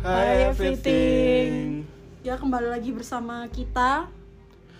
[0.00, 1.84] Hai everything.
[2.24, 4.08] Ya kembali lagi bersama kita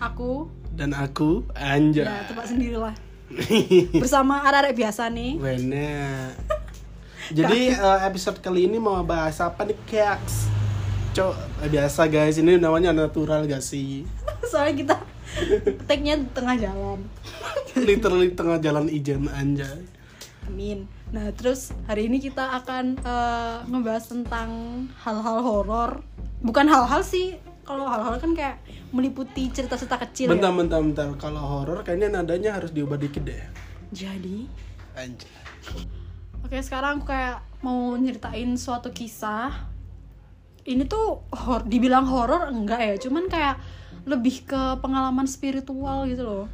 [0.01, 2.09] Aku Dan aku Anja.
[2.09, 2.97] Ya tebak sendirilah
[4.01, 6.33] Bersama arek biasa nih Bener.
[7.37, 10.49] Jadi eh, episode kali ini mau bahas apa nih keks?
[11.13, 14.09] Cok, eh, biasa guys, ini namanya natural gak sih?
[14.49, 14.97] Soalnya kita
[15.85, 17.05] Take-nya di tengah jalan
[17.77, 19.85] Literally tengah jalan ijen anjay.
[20.49, 24.51] Amin Nah terus hari ini kita akan eh, ngebahas tentang
[25.03, 25.91] hal-hal horor
[26.39, 27.35] Bukan hal-hal sih
[27.67, 28.63] Kalau hal-hal kan kayak
[28.95, 31.07] meliputi cerita-cerita kecil Bentar, ya bentar, bentar.
[31.19, 33.43] Kalau horor kayaknya nadanya harus diubah dikit deh.
[33.91, 34.47] Jadi
[34.95, 35.35] Anjay.
[36.47, 39.67] Oke sekarang aku kayak mau nyeritain suatu kisah
[40.63, 43.59] Ini tuh hor dibilang horor enggak ya Cuman kayak
[44.07, 46.47] lebih ke pengalaman spiritual gitu loh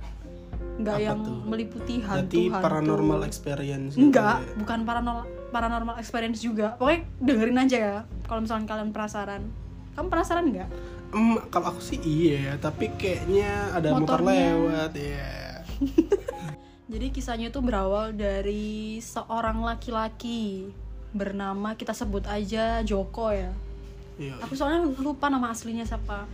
[0.76, 1.36] Enggak Apa yang tuh?
[1.42, 3.92] meliputi Berarti hantu-hantu paranormal experience.
[3.92, 4.52] gitu Enggak, ya.
[4.56, 9.42] bukan paranormal paranormal experience juga Pokoknya dengerin aja ya Kalau misalnya kalian penasaran
[9.92, 10.68] Kamu penasaran nggak?
[11.08, 14.52] Em, kalau aku sih iya, tapi kayaknya ada motor Motornya.
[14.52, 15.32] lewat ya.
[16.92, 18.66] Jadi kisahnya itu berawal dari
[18.98, 20.70] seorang laki-laki
[21.10, 23.50] Bernama kita sebut aja Joko ya
[24.16, 24.32] Iya.
[24.40, 26.24] Aku soalnya lupa nama aslinya siapa.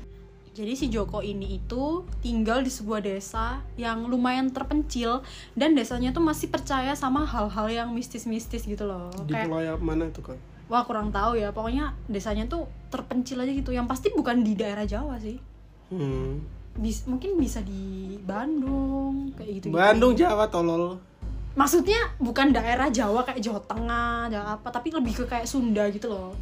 [0.52, 5.24] Jadi si Joko ini itu tinggal di sebuah desa yang lumayan terpencil
[5.56, 9.08] dan desanya tuh masih percaya sama hal-hal yang mistis-mistis gitu loh.
[9.24, 10.36] Di Kayak yang mana itu kan?
[10.68, 11.52] wah kurang tahu ya.
[11.52, 13.72] Pokoknya desanya tuh terpencil aja gitu.
[13.72, 15.40] Yang pasti bukan di daerah Jawa sih.
[15.88, 16.44] Hmm.
[16.72, 19.66] Bis, mungkin bisa di Bandung kayak gitu.
[19.72, 21.00] Bandung Jawa tolol.
[21.52, 26.08] Maksudnya bukan daerah Jawa kayak Jawa Tengah, Jawa apa, tapi lebih ke kayak Sunda gitu
[26.08, 26.32] loh.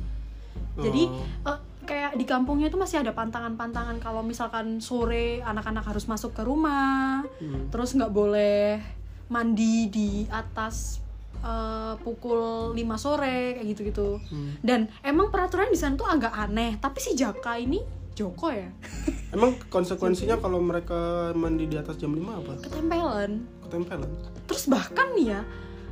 [0.78, 1.50] Jadi Oh.
[1.50, 6.42] eh, kayak di kampungnya itu masih ada pantangan-pantangan kalau misalkan sore anak-anak harus masuk ke
[6.42, 7.68] rumah, Hmm.
[7.68, 8.78] terus nggak boleh
[9.26, 10.98] mandi di atas
[11.40, 14.20] eh, pukul 5 sore kayak gitu-gitu.
[14.22, 14.60] Hmm.
[14.60, 17.80] Dan emang peraturan di sana tuh agak aneh, tapi si Jaka ini
[18.12, 18.68] Joko ya
[19.34, 22.52] Emang konsekuensinya kalau mereka mandi di atas jam 5 apa?
[22.60, 23.40] ketempelan.
[23.64, 24.10] Ketempelan.
[24.44, 25.40] Terus bahkan nih ya,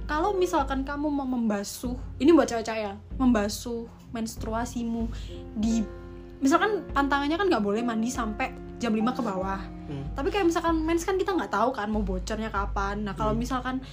[0.08, 5.04] kalau misalkan kamu mau membasuh, ini buat cewek-cewek ya, membasuh menstruasimu
[5.52, 5.84] di
[6.41, 9.60] misalkan pantangannya kan nggak boleh mandi sampai jam 5 ke bawah.
[9.60, 10.08] Hmm.
[10.16, 13.04] Tapi kayak misalkan mens kan kita nggak tahu kan mau bocornya kapan.
[13.04, 13.84] Nah, kalau misalkan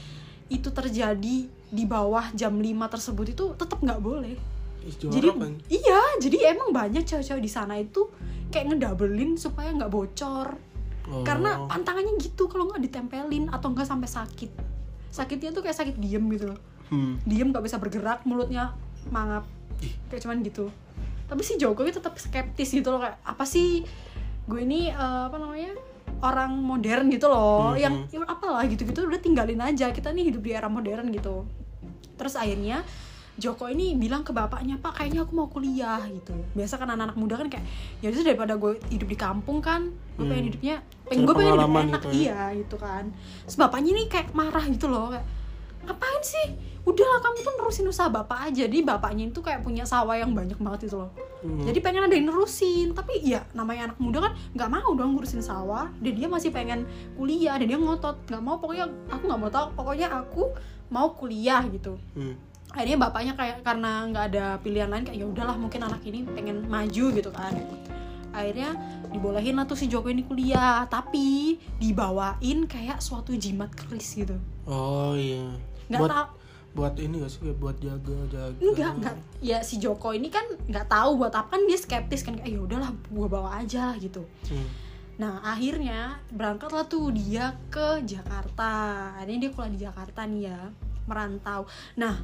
[0.47, 4.39] itu terjadi di bawah jam 5 tersebut itu tetap nggak boleh.
[4.85, 5.51] Ih, Jadi kan?
[5.67, 8.05] iya, jadi emang banyak cewek-cewek di sana itu
[8.53, 10.55] kayak ngedabelin supaya nggak bocor
[11.05, 11.21] Oh.
[11.21, 14.49] karena pantangannya gitu kalau nggak ditempelin atau nggak sampai sakit
[15.07, 17.17] sakitnya tuh kayak sakit diem gitu loh Hmm.
[17.23, 18.77] diem nggak bisa bergerak mulutnya
[19.07, 19.41] mangap
[19.79, 19.89] Ih.
[20.07, 20.69] kayak cuman gitu
[21.25, 23.81] tapi si Jokowi tetap skeptis gitu loh kayak apa sih
[24.45, 25.73] gue ini eh, apa namanya
[26.21, 27.81] orang modern gitu loh Mhm.
[27.81, 31.49] yang ya apalah gitu gitu udah tinggalin aja kita nih hidup di era modern gitu
[32.15, 32.85] terus akhirnya
[33.35, 37.35] Joko ini bilang ke bapaknya pak kayaknya aku mau kuliah gitu biasa kan anak-anak muda
[37.35, 37.65] kan kayak
[37.99, 40.49] ya itu daripada gue hidup di kampung kan gue pengen Hmm.
[40.53, 42.13] hidupnya pengen gue pengen hidup enak gitu ya.
[42.17, 43.03] iya gitu kan.
[43.45, 45.25] Terus bapaknya ini kayak marah gitu loh kayak
[45.85, 46.47] ngapain sih?
[46.85, 48.65] Udahlah kamu tuh nerusin usaha bapak aja.
[48.65, 51.11] Jadi bapaknya itu kayak punya sawah yang banyak banget gitu loh.
[51.45, 51.61] Hmm.
[51.61, 55.45] jadi pengen ada yang nerusin tapi ya namanya anak muda kan nggak mau dong ngurusin
[55.45, 55.93] sawah.
[56.01, 59.67] Dan dia masih pengen kuliah dan dia ngotot nggak mau pokoknya aku nggak mau tahu
[59.77, 60.43] pokoknya aku
[60.89, 61.97] mau kuliah gitu.
[62.17, 62.37] Hmm.
[62.75, 66.67] akhirnya bapaknya kayak karena nggak ada pilihan lain kayak ya udahlah mungkin anak ini pengen
[66.67, 67.55] maju gitu kan
[68.35, 68.75] akhirnya
[69.09, 70.83] dibolehin lah tuh si Joko ini kuliah.
[70.91, 74.35] Tapi dibawain kayak suatu jimat keris gitu.
[74.67, 75.55] Oh iya.
[75.85, 76.27] nggak buat tahu
[76.75, 77.39] buat ini gak sih?
[77.55, 78.59] Buat jaga jaga.
[78.59, 82.35] enggak enggak ya si Joko ini kan nggak tahu buat apa kan dia skeptis kan
[82.35, 84.27] kayak ya udahlah gua bawa aja gitu.
[84.51, 84.83] Hmm.
[85.15, 89.15] nah akhirnya berangkatlah tuh dia ke Jakarta.
[89.15, 90.59] Akhirnya dia kuliah di Jakarta nih ya
[91.07, 91.63] merantau.
[91.95, 92.19] Nah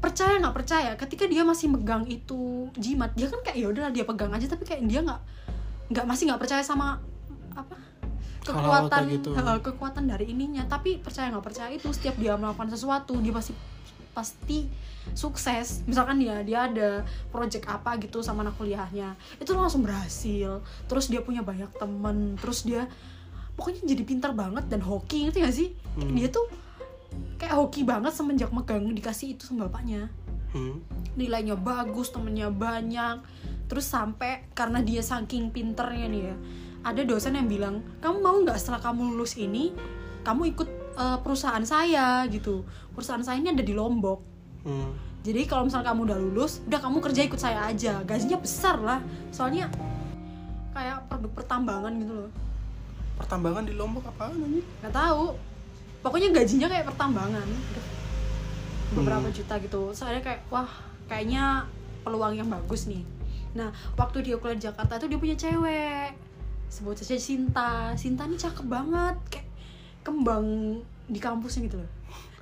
[0.00, 0.90] percaya nggak percaya.
[0.94, 4.46] Ketika dia masih megang itu jimat dia kan kayak ya udahlah dia pegang aja.
[4.46, 5.20] Tapi kayak dia nggak
[5.92, 7.00] nggak masih nggak percaya sama
[7.54, 7.76] apa?
[8.46, 9.34] Kekuatan gitu.
[9.34, 10.64] kekuatan dari ininya.
[10.70, 13.52] Tapi percaya nggak percaya itu setiap dia melakukan sesuatu dia pasti
[14.16, 14.70] pasti
[15.12, 15.84] sukses.
[15.84, 20.64] Misalkan dia dia ada project apa gitu sama anak kuliahnya itu langsung berhasil.
[20.88, 22.88] Terus dia punya banyak temen terus dia
[23.56, 25.68] pokoknya jadi pintar banget dan hoki ngerti gak sih?
[25.96, 26.12] Hmm.
[26.12, 26.44] dia tuh
[27.36, 30.08] kayak hoki banget semenjak megang dikasih itu sama bapaknya.
[30.54, 30.80] Hmm.
[31.18, 33.20] nilainya bagus temennya banyak.
[33.66, 36.36] Terus sampai karena dia saking pinternya nih ya
[36.86, 39.74] ada dosen yang bilang kamu mau nggak setelah kamu lulus ini
[40.22, 42.62] kamu ikut eh, perusahaan saya gitu.
[42.94, 44.38] Perusahaan saya ini ada di Lombok.
[44.66, 44.98] Hmm.
[45.22, 48.02] jadi kalau misalnya kamu udah lulus udah kamu kerja ikut saya aja.
[48.06, 49.02] Gajinya besar lah.
[49.34, 49.66] Soalnya
[50.70, 52.30] kayak produk pertambangan gitu loh.
[53.18, 54.62] Pertambangan di Lombok apaan ini?
[54.82, 55.34] nggak tahu
[56.06, 57.48] pokoknya gajinya kayak pertambangan.
[58.94, 59.90] Beberapa juta gitu.
[59.90, 60.70] Soalnya kayak wah
[61.10, 61.66] kayaknya
[62.06, 63.02] peluang yang bagus nih.
[63.58, 66.14] Nah waktu dia kuliah di Jakarta tuh dia punya cewek.
[66.70, 67.98] Sebut saja Sinta.
[67.98, 69.18] Sinta nih cakep banget.
[69.34, 69.50] Kayak
[70.06, 70.46] kembang
[71.10, 71.95] di kampusnya gitu loh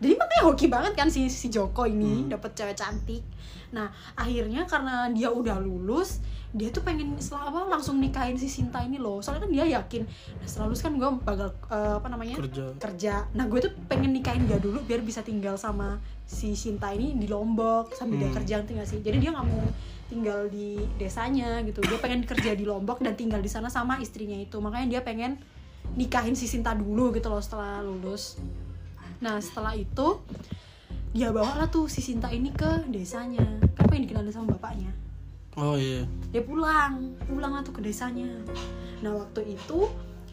[0.05, 2.31] jadi makanya hoki banget kan si si Joko ini Hmm.
[2.31, 3.25] dapat cewek cantik.
[3.73, 6.21] Nah akhirnya karena dia udah lulus
[6.55, 9.19] dia tuh pengen setelah apa langsung nikahin si Sinta ini loh.
[9.19, 10.03] Soalnya kan dia yakin
[10.37, 12.65] nah setelah lulus kan gue bakal eh, apa namanya kerja.
[12.79, 13.15] kerja.
[13.33, 17.27] Nah gue tuh pengen nikahin dia dulu biar bisa tinggal sama si Sinta ini di
[17.27, 18.37] Lombok sambil dia Hmm.
[18.37, 19.01] kerja nanti nggak sih?
[19.01, 19.65] Jadi dia nggak mau
[20.05, 21.81] tinggal di desanya gitu.
[21.81, 24.61] Dia pengen kerja di Lombok dan tinggal di sana sama istrinya itu.
[24.61, 25.41] Makanya dia pengen
[25.97, 28.39] nikahin si Sinta dulu gitu loh setelah lulus
[29.25, 30.21] nah setelah itu
[31.17, 33.47] dia bawa lah tuh si Sinta ini ke desanya.
[33.79, 34.91] Kan pengen dikenalin sama bapaknya.
[35.55, 36.03] Oh iya.
[36.35, 37.15] Dia pulang.
[37.25, 38.27] Pulang lah tuh ke desanya.
[38.99, 39.87] Nah waktu itu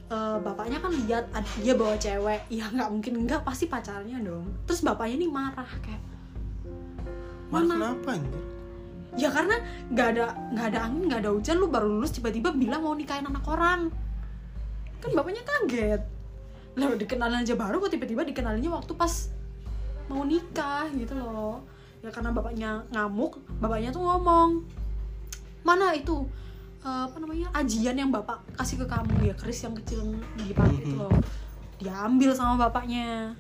[0.09, 1.29] eh, bapaknya kan lihat
[1.61, 2.49] dia bawa cewek.
[2.49, 4.49] Ya nggak mungkin enggak pasti pacarnya dong.
[4.65, 6.01] Terus bapaknya nih marah kayak
[7.53, 7.75] Marah Mana?
[7.77, 8.43] kenapa anjir?
[9.19, 9.55] Ya karena
[9.91, 13.29] nggak ada nggak ada angin nggak ada hujan lu baru lulus tiba-tiba bilang mau nikahin
[13.29, 13.93] anak orang.
[14.97, 16.01] Kan bapaknya kaget
[16.79, 19.27] lah dikenalin aja baru kok tiba-tiba dikenalinnya waktu pas
[20.07, 21.63] mau nikah gitu loh.
[22.01, 24.65] Ya karena bapaknya ngamuk bapaknya tuh ngomong
[25.62, 26.25] mana itu
[26.81, 29.31] eh, apa namanya ajian yang bapak kasih ke kamu?
[29.31, 30.12] Ya keris yang kecil yang
[30.47, 31.13] dipakai itu loh.
[31.77, 33.35] Diambil sama bapaknya.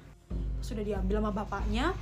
[0.61, 1.95] Sudah diambil sama bapaknya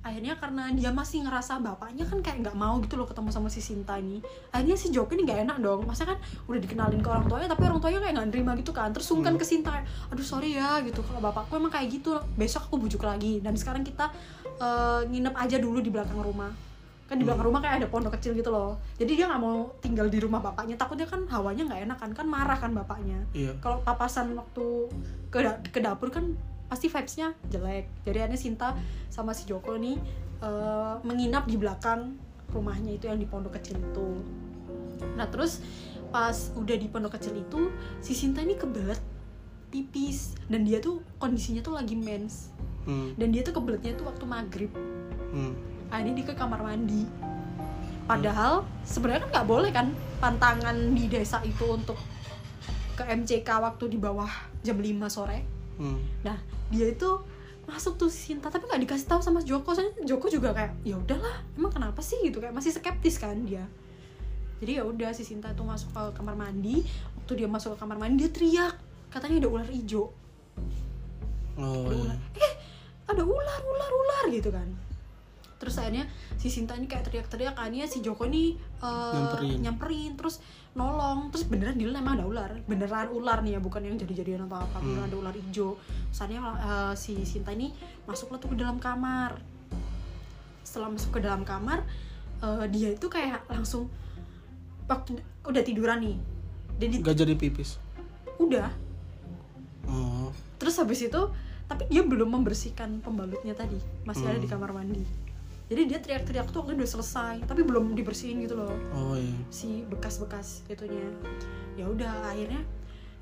[0.00, 3.60] akhirnya karena dia masih ngerasa bapaknya kan kayak nggak mau gitu loh ketemu sama si
[3.60, 4.24] Sinta ini.
[4.48, 5.84] Akhirnya si Joko ini nggak enak dong.
[5.84, 6.16] Masa kan
[6.48, 8.88] udah dikenalin ke orang tuanya tapi orang tuanya kayak nggak nerima gitu kan.
[8.90, 9.40] Terus sungkan Hmm.
[9.40, 9.76] ke Sinta
[10.08, 11.04] aduh sorry ya gitu.
[11.04, 13.38] Kalau bapakku emang kayak gitu besok aku bujuk lagi.
[13.38, 14.08] Dan sekarang kita
[14.56, 16.52] eh, nginep aja dulu di belakang rumah.
[17.04, 17.52] Kan di belakang Hmm.
[17.52, 18.80] rumah kayak ada pondok kecil gitu loh.
[18.96, 20.76] Jadi dia nggak mau tinggal di rumah bapaknya.
[20.76, 23.20] Takutnya kan hawanya nggak enak kan kan marah kan bapaknya.
[23.32, 23.52] Iya.
[23.58, 24.64] Kalau papasan waktu
[25.28, 26.24] ke, da- ke dapur kan
[26.70, 28.06] pasti vibesnya jelek.
[28.06, 28.68] Jadi akhirnya Sinta
[29.10, 29.98] sama si Joko nih
[30.38, 32.14] eh, menginap di belakang
[32.54, 34.08] rumahnya itu yang di pondok kecil itu.
[35.18, 35.58] Nah terus
[36.14, 39.02] pas udah di pondok kecil itu si Sinta ini kebelet
[39.74, 42.54] pipis dan dia tuh kondisinya tuh lagi mens.
[42.80, 43.12] Hmm.
[43.20, 44.72] dan dia tuh kebeletnya tuh waktu maghrib.
[45.36, 45.52] Hmm.
[45.92, 47.04] akhirnya dia ke kamar mandi.
[48.08, 49.86] Padahal sebenarnya kan nggak boleh kan
[50.18, 52.00] pantangan di desa itu untuk
[52.96, 54.26] ke MCK waktu di bawah
[54.64, 56.00] jam 5 sore Hmm.
[56.26, 56.36] nah
[56.70, 57.10] dia itu
[57.70, 59.70] masuk tuh si Sinta tapi nggak dikasih tahu sama Joko.
[59.70, 62.18] Soalnya Joko juga kayak ya udahlah emang kenapa sih?
[62.26, 63.62] Gitu kayak masih skeptis kan dia.
[64.58, 66.82] Jadi ya udah si Sinta tuh masuk ke kamar mandi.
[67.16, 68.74] Waktu dia masuk ke kamar mandi dia teriak.
[69.08, 70.10] Katanya ada ular hijau.
[71.58, 72.10] Oh ada iya.
[72.10, 72.52] Ular eh
[73.10, 74.68] ada ular ular ular gitu kan.
[75.60, 76.08] Terus akhirnya
[76.40, 79.58] si Sinta ini kayak teriak-teriak akhirnya si Joko ini eh, Nyamperin.
[79.62, 80.12] nyamperin.
[80.18, 81.28] Terus nolong.
[81.30, 82.50] Terus beneran di emang ada ular.
[82.64, 85.08] Beneran ular nih ya bukan yang jadi-jadian atau apa beneran Hmm.
[85.08, 85.74] ada ular hijau.
[86.10, 87.74] Soalnya eh, si Sinta ini
[88.04, 89.38] masuklah tuh ke dalam kamar.
[90.62, 91.82] Setelah masuk ke dalam kamar
[92.40, 93.90] eh, dia itu kayak langsung
[94.86, 96.16] waktu udah tiduran nih.
[96.76, 97.76] Dan di- Gak jadi pipis?
[98.36, 98.72] Udah.
[99.84, 100.30] Oh.
[100.56, 101.22] Terus habis itu
[101.66, 103.76] tapi dia belum membersihkan pembalutnya tadi.
[104.02, 104.54] Masih ada di Hmm.
[104.54, 105.02] kamar mandi
[105.70, 108.74] jadi dia teriak-teriak tuh waktu udah selesai tapi belum dibersihin gitu loh.
[108.90, 109.38] Oh iya.
[109.54, 111.06] Si bekas-bekas itunya.
[111.78, 112.58] Ya udah akhirnya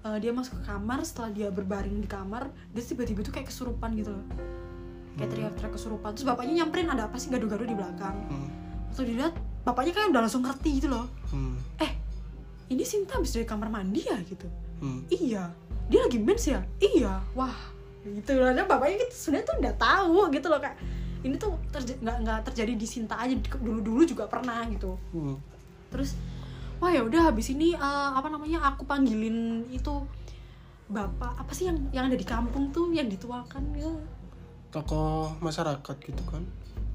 [0.00, 3.92] eh, dia masuk ke kamar setelah dia berbaring di kamar dia tiba-tiba tuh kayak kesurupan
[4.00, 4.24] gitu loh.
[4.32, 4.48] Kayak
[5.20, 5.32] Hmm.
[5.36, 6.10] teriak-teriak kesurupan.
[6.16, 7.28] Terus bapaknya nyamperin ada apa sih?
[7.28, 8.16] Gaduh-gaduh di belakang.
[8.32, 8.48] Hmm.
[8.88, 9.36] waktu dilihat
[9.68, 11.04] bapaknya kayak udah langsung ngerti gitu loh.
[11.28, 11.60] Hmm.
[11.76, 11.92] eh
[12.72, 14.48] ini Sinta habis dari kamar mandi ya gitu?
[14.80, 15.04] Hmm.
[15.12, 15.52] iya.
[15.92, 16.64] Dia lagi mens ya?
[16.80, 17.20] Iya.
[17.36, 17.52] Wah
[18.08, 18.56] gitu loh.
[18.64, 20.76] Bapaknya gitu sebenarnya tuh udah tahu gitu loh kak
[21.20, 24.94] ini tuh terja- nggak nggak terjadi di Sinta aja dulu dulu juga pernah gitu.
[25.10, 25.36] Hmm.
[25.88, 26.14] terus
[26.78, 30.04] wah ya udah habis ini eh, apa namanya aku panggilin itu
[30.86, 33.88] bapak apa sih yang yang ada di kampung tuh yang dituakan ya
[34.68, 36.44] tokoh masyarakat gitu kan?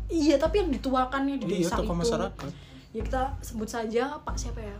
[0.08, 2.02] Iya tapi yang dituakannya di iya desa tokoh itu.
[2.06, 2.52] masyarakat.
[2.94, 4.78] Ya kita sebut saja pak siapa ya?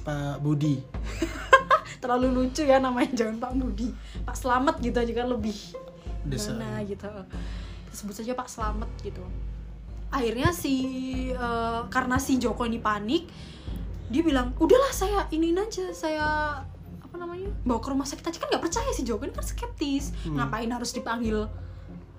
[0.00, 0.80] Pak Budi.
[2.04, 3.88] Terlalu lucu ya namanya jangan Pak Budi.
[4.20, 5.56] Pak Slamet gitu aja kan lebih
[6.24, 6.52] Desa.
[6.52, 7.08] mana gitu
[7.94, 9.22] sebut saja Pak Slamet gitu.
[10.10, 10.74] Akhirnya si
[11.30, 13.26] eh, karena si Joko ini panik
[14.12, 16.26] dia bilang udahlah saya iniin aja saya
[17.00, 18.38] apa namanya bawa ke rumah sakit aja.
[18.42, 20.10] Kan nggak percaya si Joko ini kan skeptis.
[20.26, 20.38] Hmm.
[20.38, 21.46] ngapain harus dipanggil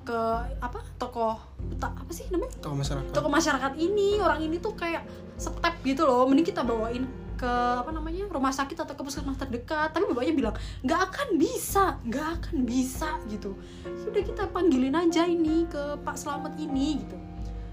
[0.06, 0.20] ke
[0.62, 1.36] apa tokoh
[1.82, 2.54] ta- apa sih namanya?
[2.62, 3.10] Tokoh masyarakat.
[3.10, 5.02] Tokoh masyarakat ini orang ini tuh kayak
[5.36, 7.04] step gitu loh mending kita bawain
[7.36, 9.92] ke apa namanya rumah sakit atau ke puskesmas terdekat.
[9.92, 13.54] Tapi bapaknya bilang nggak akan bisa nggak akan bisa gitu.
[14.02, 17.18] Sudah kita panggilin aja ini ke Pak Slamet ini gitu.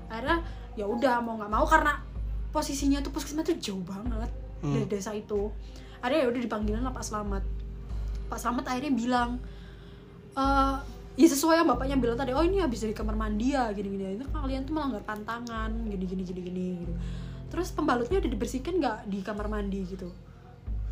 [0.06, 1.98] Akhirnya ya udah mau nggak mau karena
[2.50, 4.28] posisinya tuh puskesmas tuh jauh banget
[4.62, 4.78] Hmm.
[4.78, 5.50] dari desa itu.
[5.98, 7.42] Akhirnya ya udah dipanggilin lah Pak Slamet
[8.30, 9.42] Pak Slamet akhirnya bilang
[10.32, 10.74] "Eh,
[11.12, 14.16] ya sesuai yang bapaknya bilang tadi oh ini habis dari kamar mandi ya gini gini
[14.16, 16.94] itu kalian tuh melanggar pantangan gini gini gini gini gitu
[17.52, 20.08] terus pembalutnya udah dibersihkan nggak di kamar mandi gitu?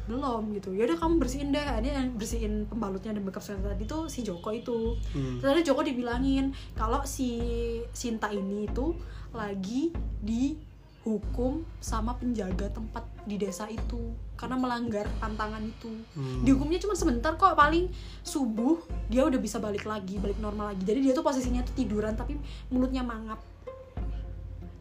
[0.04, 0.76] Belum gitu.
[0.76, 1.64] Ya udah kamu bersihin deh.
[1.64, 5.00] Ini yang bersihin pembalutnya dan center tadi tuh si Joko itu.
[5.16, 5.40] Hmm.
[5.40, 7.40] terus Joko dibilangin kalau si
[7.96, 8.92] Sinta ini itu
[9.32, 9.88] lagi
[10.20, 15.88] dihukum sama penjaga tempat di desa itu karena melanggar pantangan itu.
[16.12, 16.44] Hmm.
[16.44, 17.88] dihukumnya cuma sebentar kok paling
[18.20, 20.84] subuh dia udah bisa balik lagi balik normal lagi.
[20.84, 22.36] Jadi dia tuh posisinya tuh tiduran tapi
[22.68, 23.40] mulutnya mangap.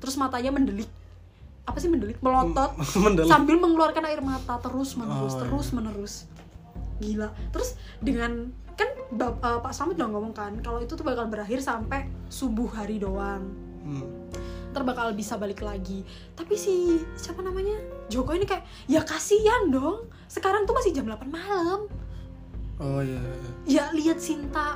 [0.03, 0.99] Terus matanya mendelik
[1.69, 3.29] apa sih mendelik melotot Mendelik.
[3.29, 5.41] sambil mengeluarkan air mata terus menerus Oh, iya.
[5.43, 6.13] terus menerus
[6.97, 11.25] gila terus dengan kan bap- eh, Pak Slamet udah ngomong kan kalau itu tuh bakal
[11.25, 13.45] berakhir sampai subuh hari doang
[13.79, 14.03] Hmm.
[14.69, 16.73] ntar bakal bisa balik lagi tapi si
[17.13, 21.88] siapa namanya Joko ini kayak ya kasihan dong sekarang tuh masih jam 8 malam
[22.77, 23.17] Oh iya.
[23.17, 23.49] iya.
[23.65, 24.75] ya lihat Sinta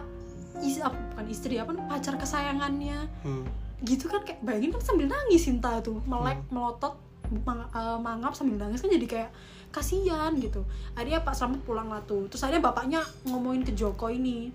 [0.57, 3.43] is, apa, bukan istri apa pacar kesayangannya Hmm.
[3.83, 6.95] Gitu kan kayak bayangin kan sambil nangis Sinta tuh melek melotot
[7.43, 9.29] mang- eh, mangap sambil nangis kan jadi kayak
[9.73, 10.61] kasihan gitu.
[10.93, 12.29] Akhirnya Pak Slamet pulang lah tuh.
[12.29, 14.53] Terus akhirnya bapaknya ngomongin ke Joko ini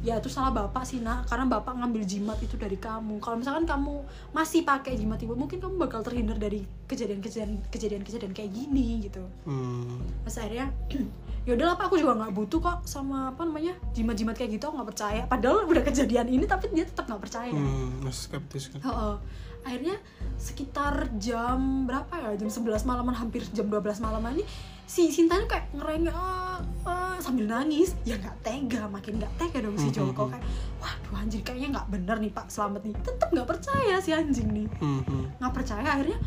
[0.00, 3.68] ya itu salah bapak sih nak karena bapak ngambil jimat itu dari kamu kalau misalkan
[3.68, 4.00] kamu
[4.32, 10.00] masih pakai jimat ibu mungkin kamu bakal terhindar dari kejadian-kejadian kejadian-kejadian kayak gini gitu Hmm.
[10.24, 10.66] Terus akhirnya
[11.48, 14.88] ya udahlah pak aku juga nggak butuh kok sama apa namanya jimat-jimat kayak gitu nggak
[14.88, 18.00] percaya padahal udah kejadian ini tapi dia tetap nggak percaya Hmm.
[18.00, 18.80] Masih skeptis kan.
[18.80, 19.14] Heeh.
[19.60, 20.00] akhirnya
[20.40, 24.44] sekitar jam berapa ya jam 11 malaman hampir jam 12 malaman ini
[24.90, 29.78] si Sintanya kayak ngerengek "Ah, ah," sambil nangis ya nggak tega makin nggak tega dong
[29.78, 30.30] si Mhm, Joko mhm.
[30.32, 30.44] kayak
[30.76, 34.66] waduh anjir kayaknya nggak bener nih Pak Selamat nih tetap nggak percaya si anjing nih
[34.76, 35.02] Hmm.
[35.04, 35.24] hmm.
[35.38, 36.18] nggak percaya akhirnya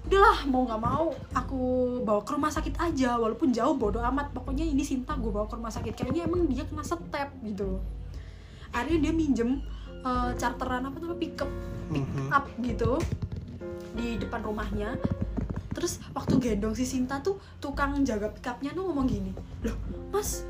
[0.00, 1.60] udahlah mau nggak mau aku
[2.02, 5.56] bawa ke rumah sakit aja walaupun jauh bodo amat pokoknya ini Sinta gue bawa ke
[5.56, 7.08] rumah sakit kayaknya emang dia kena step
[7.40, 7.80] gitu
[8.70, 9.50] akhirnya dia minjem
[10.00, 11.48] eh, charteran apa tuh pick up
[11.88, 12.28] pick Mhm.
[12.30, 13.00] up gitu
[13.92, 14.96] di depan rumahnya
[15.80, 19.32] terus waktu gendong si Sinta tuh tukang jaga pick upnya tuh ngomong gini
[19.64, 19.74] loh
[20.12, 20.44] mas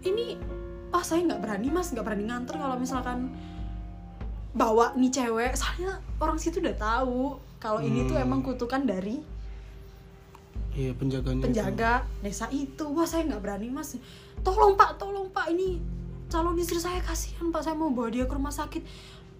[0.00, 0.38] ini
[0.90, 3.34] ah saya nggak berani mas nggak berani nganter kalau misalkan
[4.50, 8.24] bawa nih cewek soalnya orang situ udah tahu kalau ini tuh Hmm.
[8.24, 9.20] emang kutukan dari
[10.70, 11.34] Iya penjaganya.
[11.36, 11.46] itu.
[11.50, 13.98] penjaga desa itu wah saya nggak berani mas
[14.40, 15.82] tolong pak tolong pak ini
[16.26, 18.86] calon istri saya kasihan pak saya mau bawa dia ke rumah sakit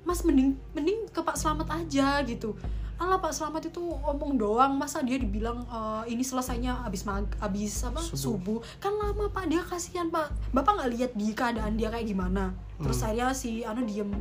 [0.03, 2.59] mas mending mending ke pak selamat aja gitu
[3.01, 7.81] Alah Pak Selamat itu omong doang masa dia dibilang "Eh, ini selesainya habis mag habis
[7.81, 8.21] apa Subuh.
[8.37, 8.59] subuh.
[8.77, 12.97] kan lama Pak dia kasihan Pak Bapak nggak lihat di keadaan dia kayak gimana terus
[12.99, 13.05] Hmm.
[13.09, 14.13] saya si anu diem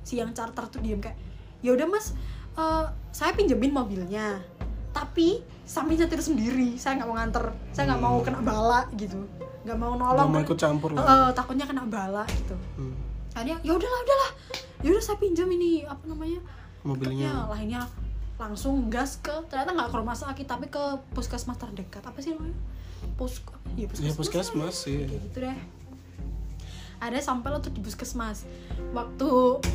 [0.00, 1.18] si yang charter tuh diem kayak
[1.60, 2.14] ya udah Mas
[2.54, 4.38] eh, saya pinjemin mobilnya
[4.90, 8.24] tapi sambil nyetir sendiri saya nggak mau nganter saya nggak mau Hmm.
[8.24, 9.18] kena bala gitu
[9.60, 11.02] nggak mau nolong mau ikut campur lah.
[11.02, 12.94] eh, takutnya kena bala gitu Hmm.
[13.32, 14.30] akhirnya ya udahlah udahlah
[14.78, 16.38] ya udah saya pinjam ini apa namanya
[16.80, 17.26] Mobilnya.
[17.26, 17.82] Piketnya, lainnya
[18.38, 22.00] langsung gas ke ternyata nggak ke rumah sakit tapi ke puskesmas terdekat.
[22.06, 22.54] Apa sih namanya?
[23.18, 23.42] Pus
[23.74, 25.02] ya Ya puskesmas sih.
[25.04, 25.58] kayak gitu deh.
[26.98, 28.46] Ada sampai lo tuh di puskesmas.
[28.90, 29.28] Waktu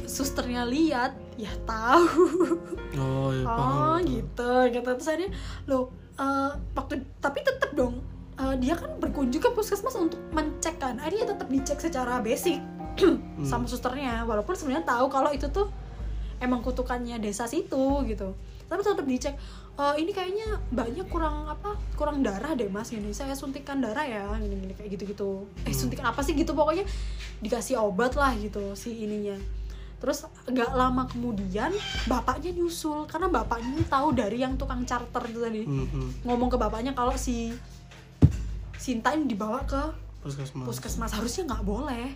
[0.07, 2.23] susternya lihat ya tahu.
[2.99, 4.51] Oh iya oh gitu.
[4.71, 5.31] Gitu terus akhirnya
[5.67, 7.99] lo eh, waktu tapi tetap dong
[8.39, 10.99] eh, dia kan berkunjung ke puskesmas untuk mencek kan.
[11.03, 12.63] Akhirnya tetap dicek secara basic
[13.49, 14.23] sama susternya.
[14.23, 15.67] Walaupun sebenarnya tahu kalau itu tuh
[16.39, 18.35] emang kutukannya desa situ gitu
[18.73, 19.35] tapi tetap dicek
[19.73, 24.25] "Eh, ini kayaknya mbaknya kurang apa kurang darah deh mas gini saya suntikan darah ya
[24.35, 25.77] gini gini kayak gitu gitu eh Hmm.
[25.79, 26.85] suntikan apa sih gitu pokoknya
[27.39, 29.37] dikasih obat lah gitu si ininya
[29.97, 31.71] terus nggak lama kemudian
[32.05, 36.09] bapaknya nyusul karena bapaknya ini tahu dari yang tukang charter itu tadi Hmm, hmm.
[36.23, 37.53] ngomong ke bapaknya kalau si
[38.75, 39.79] Sinta ini dibawa ke
[40.19, 40.63] Puskesmas.
[40.65, 42.11] puskesmas harusnya nggak boleh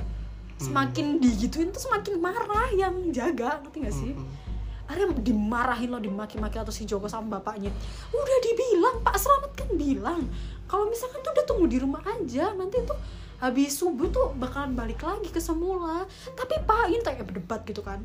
[0.58, 4.47] semakin digituin tuh semakin marah yang jaga ngerti gak sih Hmm, hmm.
[4.88, 7.70] Akhirnya dimarahin loh dimaki-maki atau si Joko sama bapaknya.
[8.10, 10.22] Udah dibilang Pak Selamat kan bilang.
[10.68, 12.96] Kalau misalkan tuh udah tunggu di rumah aja nanti tuh
[13.38, 16.08] habis subuh tuh bakalan balik lagi ke semula.
[16.34, 18.00] Tapi Pak ini kayak berdebat gitu kan.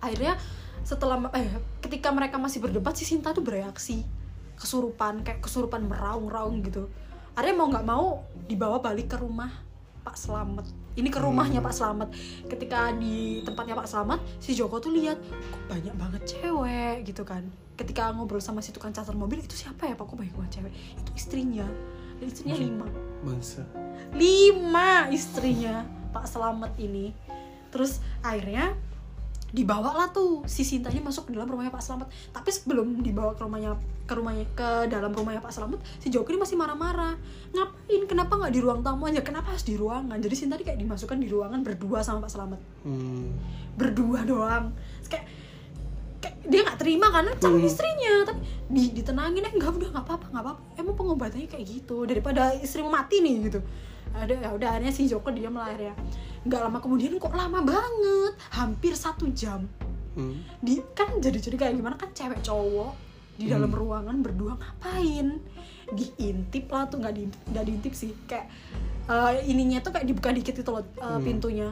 [0.00, 0.38] Akhirnya
[0.86, 4.06] setelah eh ketika mereka masih berdebat si Sinta tuh bereaksi.
[4.56, 6.86] Kesurupan kayak kesurupan meraung-raung gitu.
[7.34, 8.06] Akhirnya mau nggak mau
[8.46, 9.50] dibawa balik ke rumah.
[10.00, 12.10] Pak Slamet ini ke rumahnya Pak Slamet.
[12.46, 17.06] Ketika di tempatnya Pak Slamet si Joko tuh lihat kok banyak banget cewek?
[17.06, 17.46] gitu kan.
[17.76, 20.04] Ketika ngobrol sama si tukang catur mobil itu siapa ya Pak?
[20.04, 20.72] Kok banyak banget cewek?
[20.98, 21.66] Itu istrinya.
[22.20, 22.86] Dan istrinya Maksud- lima.
[23.20, 23.62] Bangsa.
[24.10, 25.74] lima istrinya
[26.10, 27.14] Pak Selamat ini.
[27.70, 28.74] Terus akhirnya
[29.50, 30.46] dibawa lah tuh.
[30.46, 33.74] Si Sinta ini masuk ke dalam rumahnya Pak Slamet tapi sebelum dibawa ke rumahnya
[34.06, 37.14] ke rumahnya ke dalam rumahnya Pak Slamet si Joko ini masih marah-marah.
[37.54, 38.02] Ngapain?
[38.06, 39.22] Kenapa nggak di ruang tamu aja?
[39.22, 40.18] Kenapa harus di ruangan?
[40.18, 43.34] Jadi Sinta ini kayak dimasukkan di ruangan berdua sama Pak Slamet Hmm.
[43.74, 44.74] berdua doang.
[45.10, 45.26] Kayak
[46.46, 47.70] dia nggak terima karena calon Hmm.
[47.70, 48.14] istrinya.
[48.26, 48.40] Tapi
[48.70, 50.62] di, ditenangin eh nggak udah nggak apa-apa nggak apa-apa.
[50.78, 52.06] Emang pengobatannya kayak gitu.
[52.06, 53.60] Daripada istrimu mati nih gitu
[54.14, 55.94] ada ya udah akhirnya si Joko dia melahir ya
[56.40, 59.68] nggak lama kemudian kok lama banget hampir satu jam.
[60.10, 60.42] Hmm.
[60.58, 62.98] di kan jadi jadi kayak gimana kan cewek cowok
[63.38, 63.78] di dalam Hmm.
[63.78, 65.38] ruangan berdua ngapain?
[65.86, 68.10] Diintip lah tuh nggak diintip nggak diintip sih.
[68.26, 68.50] Kayak
[69.06, 71.22] eh, ininya tuh kayak dibuka dikit itu loh eh, Hmm.
[71.22, 71.68] pintunya.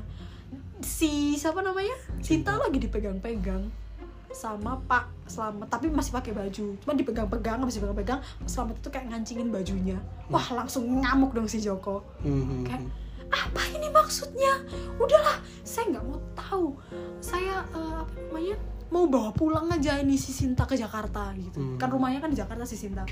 [0.79, 1.99] Si siapa namanya?
[2.23, 2.55] Cinta.
[2.55, 3.88] lagi dipegang-pegang
[4.33, 6.67] sama Pak Slamet tapi masih pakai baju.
[6.81, 9.99] Cuma dipegang-pegang habis dipegang-pegang Pak Slamet itu kayak ngancingin bajunya.
[10.29, 12.05] Wah langsung ngamuk dong si Joko.
[12.25, 12.93] Hmm, hmm, Kayak, hmm.
[13.33, 14.53] apa ini maksudnya?
[15.01, 16.67] Udahlah saya nggak mau tahu.
[17.21, 18.57] Saya eh, apa namanya
[18.89, 21.61] mau bawa pulang aja ini si Sinta ke Jakarta gitu.
[21.61, 21.77] Hmm.
[21.77, 23.05] kan rumahnya kan di Jakarta si Sinta.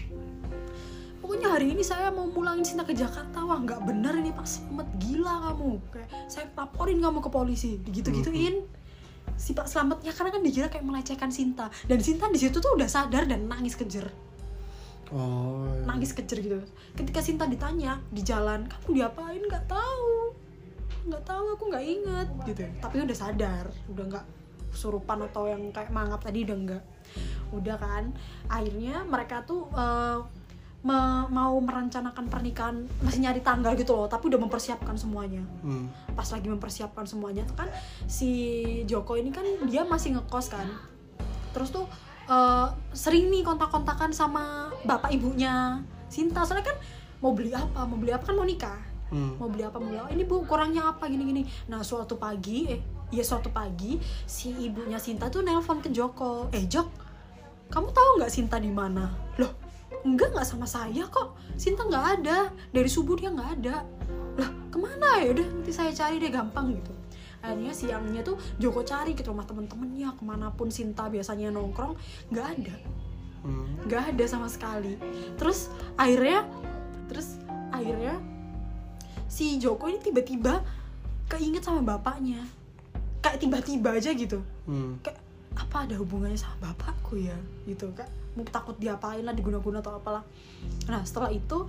[1.17, 3.45] Pokoknya hari ini saya mau pulangin Sinta ke Jakarta.
[3.45, 5.81] Wah nggak bener ini Pak Slamet gila kamu.
[5.93, 7.81] Kayak saya laporin kamu ke polisi.
[7.89, 8.65] Gitu gituin
[9.37, 11.69] si Pak Slamet ya karena kan dikira kayak melecehkan Sinta.
[11.85, 14.09] Dan Sinta di situ tuh udah sadar dan nangis kejer.
[15.07, 15.71] Oh.
[15.71, 15.87] iya.
[15.87, 16.59] nangis kejer gitu.
[16.99, 19.38] Ketika Sinta ditanya di jalan kamu diapain?
[19.38, 20.35] Nggak tahu.
[21.07, 23.64] Nggak tahu aku nggak inget gitu tapi udah sadar.
[23.87, 24.26] Udah nggak
[24.75, 26.85] surupan atau yang kayak mangap tadi udah enggak
[27.55, 28.05] udah kan.
[28.50, 30.19] Akhirnya mereka tuh eh,
[30.87, 35.43] me- mau merencanakan pernikahan masih nyari tanggal gitu loh tapi udah mempersiapkan semuanya.
[35.66, 35.90] Hmm.
[36.14, 37.69] pas lagi mempersiapkan semuanya kan
[38.07, 38.31] si
[38.87, 40.64] Joko ini kan dia masih ngekos kan.
[41.50, 41.85] Terus tuh
[42.31, 46.47] eh, sering nih kontak-kontakan sama bapak ibunya Sinta.
[46.47, 46.78] Soalnya kan
[47.19, 47.83] mau beli apa?
[47.85, 48.78] Mau beli apa kan mau nikah.
[49.07, 49.38] Hmm.
[49.38, 50.11] mau beli apa mau beli apa?
[50.14, 51.07] Ini bu kurangnya apa?
[51.07, 52.81] Gini gini nah suatu pagi eh
[53.14, 56.50] ya suatu pagi si ibunya Sinta tuh nelpon ke Joko.
[56.50, 56.88] Eh Jok
[57.66, 59.11] kamu tahu nggak Sinta di mana?
[59.43, 59.66] Loh
[60.07, 61.38] enggak nggak sama saya kok.
[61.55, 62.50] Sinta nggak ada.
[62.71, 63.83] Dari subuh dia nggak ada.
[64.38, 65.23] Lah ke mana?
[65.23, 66.93] Ya udah nanti saya cari deh gampang gitu.
[67.43, 70.14] Akhirnya siangnya tuh Joko cari ke rumah temen-temennya.
[70.19, 71.95] Ke mana pun Sinta biasanya nongkrong
[72.35, 72.76] nggak ada.
[73.47, 73.78] Hmm.
[73.87, 74.99] nggak ada sama sekali.
[75.39, 76.43] Terus akhirnya
[77.06, 77.39] terus
[77.71, 78.19] akhirnya
[79.30, 80.67] si Joko ini tiba-tiba
[81.30, 82.43] keinget sama bapaknya.
[83.23, 84.43] Kayak tiba-tiba aja gitu.
[84.67, 84.99] Hmm.
[85.02, 85.23] kayak
[85.56, 87.39] apa ada hubungannya sama bapakku ya?
[87.71, 90.21] Gitu kak takut diapain lah diguna-guna atau apalah
[90.85, 91.65] nah setelah itu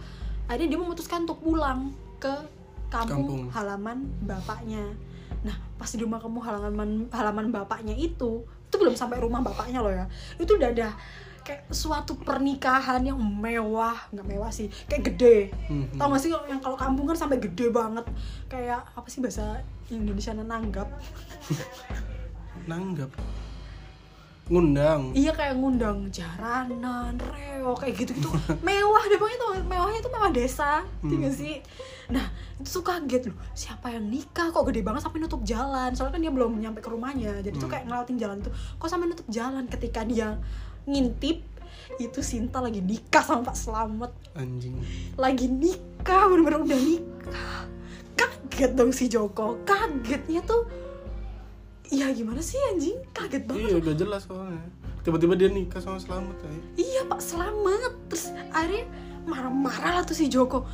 [0.48, 2.34] akhirnya dia memutuskan untuk pulang ke
[2.88, 3.44] kampung, Kampung.
[3.52, 4.84] halaman bapaknya
[5.44, 9.94] nah pas di rumah kamu halaman halaman bapaknya itu itu belum sampai rumah bapaknya loh
[9.94, 10.92] ya itu udah ada
[11.48, 15.38] kayak suatu pernikahan yang mewah nggak mewah sih kayak gede
[15.72, 15.88] Hmm.
[15.96, 18.04] tau gak sih yang kalau kampung kan sampai gede banget
[18.52, 20.88] kayak apa sih bahasa Indonesia nanggap
[22.68, 23.12] Nanggap.
[24.48, 25.12] Ngundang.
[25.12, 28.32] Iya kayak ngundang jaranan, reo kayak gitu-gitu
[28.68, 31.12] mewah deh pokoknya tuh mewahnya tuh mewah desa, Hmm.
[31.14, 31.28] hmm.
[31.30, 31.60] sih?
[32.08, 32.24] Nah
[32.58, 36.22] itu tuh kaget loh siapa yang nikah kok gede banget sampai nutup jalan soalnya kan
[36.22, 37.74] dia belum nyampe ke rumahnya jadi tuh Hmm.
[37.76, 40.40] kayak ngelewatin jalan tuh kok sampai nutup jalan ketika dia
[40.84, 41.44] ngintip
[41.98, 44.80] itu Sinta lagi nikah sama Pak Slamet Anjing.
[45.16, 47.60] lagi nikah bener-bener udah nikah
[48.16, 50.66] kaget dong si Joko kagetnya tuh
[51.92, 52.98] ya gimana sih anjing?
[53.16, 54.64] Kaget banget Iya, udah jelas soalnya.
[55.04, 56.52] Tiba-tiba dia nikah sama Selamat ya.
[56.76, 58.84] iya pak selamat terus akhirnya
[59.24, 60.68] marah-marah lah tuh si Joko.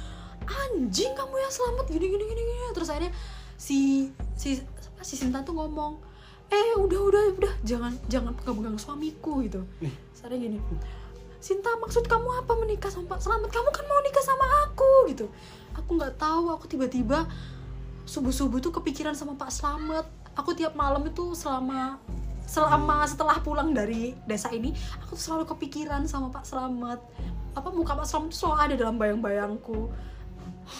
[0.43, 2.65] Anjing kamu yang selamat gini gini gini gini.
[2.73, 3.13] Terus akhirnya
[3.56, 6.02] si si apa, si Sinta tuh ngomong
[6.49, 7.54] eh udah udah udah.
[7.62, 9.62] Jangan jangan pegang-pegang suamiku gitu.
[9.86, 9.93] Nih.
[10.17, 10.58] saya gini
[11.43, 15.26] Sinta maksud kamu apa menikah sama Pak Selamat kamu kan mau nikah sama aku gitu.
[15.78, 16.49] Aku nggak tahu.
[16.58, 17.30] Aku tiba-tiba
[18.10, 21.98] subuh subuh tuh kepikiran sama Pak Slamet aku tiap malam itu selama
[22.43, 27.00] selama setelah pulang dari desa ini aku tuh selalu kepikiran sama Pak Slamet
[27.54, 29.93] apa muka Pak Slamet tuh selalu ada dalam bayang-bayangku.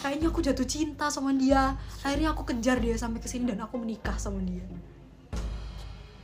[0.02, 1.76] Kayaknya aku jatuh cinta sama dia.
[2.02, 4.64] Akhirnya aku kejar dia sampai ke sini dan aku menikah sama dia.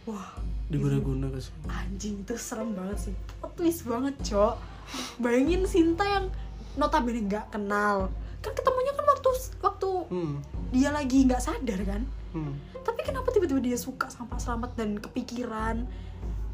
[0.08, 0.34] Wah
[0.70, 1.66] Diguna-guna ke sini.
[1.66, 3.14] anjing itu serem banget sih.
[3.38, 4.54] Plot twist banget cok.
[5.18, 6.26] Bayangin Sinta yang
[6.74, 8.10] notabene nggak kenal.
[8.38, 10.34] Kan ketemunya kan waktu waktu Hmm.
[10.70, 12.54] dia lagi nggak sadar kan Hmm.
[12.80, 15.82] tapi kenapa tiba-tiba dia suka sama Pak Slamet dan kepikiran?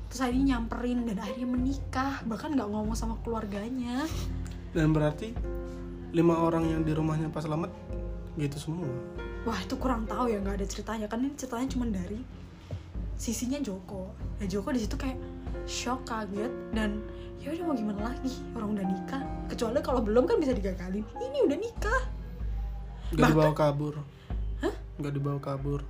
[0.09, 4.09] Terus akhirnya nyamperin dan akhirnya menikah bahkan nggak ngomong sama keluarganya.
[4.73, 5.37] Dan berarti
[6.13, 7.69] lima orang yang di rumahnya Pak Selamat
[8.37, 8.89] gitu semua.
[9.45, 11.07] wah itu kurang tahu ya nggak ada ceritanya.
[11.07, 12.19] Kan ini ceritanya cuma dari
[13.15, 14.11] sisinya Joko.
[14.41, 15.19] Ya Joko di situ kayak
[15.67, 17.05] shock kaget dan
[17.39, 18.33] ya udah mau gimana lagi?
[18.57, 19.23] Orang udah nikah.
[19.47, 21.05] Kecuali kalau belum kan bisa digagalin.
[21.15, 22.03] Ini udah nikah.
[23.13, 23.95] Gak Bahkan- dibawa kabur.
[24.97, 25.03] Hah?
[25.03, 25.85] Gak dibawa kabur.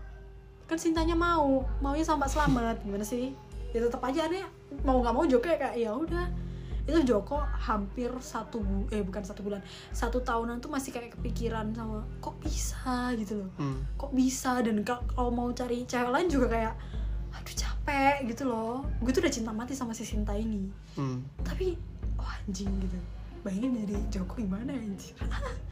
[0.66, 1.62] kan Sintanya mau.
[1.78, 3.30] Maunya sama Pak Slamet gimana sih?
[3.70, 4.42] Ya tetap aja aneh.
[4.82, 6.26] Mau nggak mau Joko ya kayak ya udah.
[6.86, 9.62] Itu Joko hampir satu bu eh bukan satu bulan.
[9.90, 13.14] Satu tahunan tuh masih kayak kepikiran sama kok bisa?
[13.14, 13.50] Gitu loh.
[13.58, 13.78] Hmm.
[13.94, 14.58] kok bisa?
[14.58, 16.74] Dan ka- kalau mau cari cewek lain juga kayak
[17.30, 18.26] aduh capek.
[18.26, 18.82] Gitu loh.
[18.98, 20.66] Gue tuh udah cinta mati sama si Sinta ini.
[20.98, 21.22] Hmm.
[21.46, 21.78] tapi
[22.18, 22.98] oh anjing gitu.
[23.46, 25.14] Bayangin jadi Joko gimana anjing.